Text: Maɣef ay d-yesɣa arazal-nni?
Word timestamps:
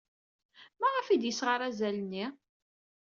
Maɣef 0.79 1.07
ay 1.07 1.19
d-yesɣa 1.21 1.51
arazal-nni? 1.55 2.25